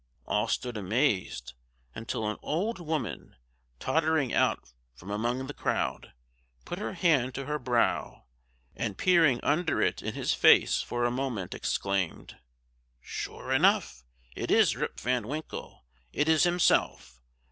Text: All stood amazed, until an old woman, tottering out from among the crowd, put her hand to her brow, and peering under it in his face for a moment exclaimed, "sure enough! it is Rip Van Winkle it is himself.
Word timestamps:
All 0.25 0.47
stood 0.47 0.77
amazed, 0.77 1.53
until 1.93 2.27
an 2.27 2.37
old 2.41 2.79
woman, 2.79 3.35
tottering 3.79 4.33
out 4.33 4.73
from 4.95 5.11
among 5.11 5.45
the 5.45 5.53
crowd, 5.53 6.13
put 6.65 6.79
her 6.79 6.93
hand 6.93 7.35
to 7.35 7.45
her 7.45 7.59
brow, 7.59 8.23
and 8.75 8.97
peering 8.97 9.39
under 9.43 9.79
it 9.79 10.01
in 10.01 10.15
his 10.15 10.33
face 10.33 10.81
for 10.81 11.03
a 11.05 11.11
moment 11.11 11.53
exclaimed, 11.53 12.39
"sure 12.99 13.51
enough! 13.51 14.03
it 14.35 14.49
is 14.49 14.75
Rip 14.75 14.99
Van 14.99 15.27
Winkle 15.27 15.85
it 16.11 16.27
is 16.27 16.45
himself. 16.45 17.21